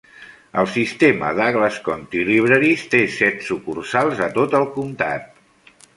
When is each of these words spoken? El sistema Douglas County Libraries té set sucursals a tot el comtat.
El 0.61 0.67
sistema 0.75 1.27
Douglas 1.39 1.77
County 1.89 2.23
Libraries 2.29 2.85
té 2.95 3.03
set 3.19 3.45
sucursals 3.51 4.25
a 4.29 4.31
tot 4.39 4.57
el 4.61 4.67
comtat. 4.79 5.29